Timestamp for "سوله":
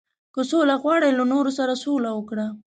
0.49-0.75, 1.83-2.09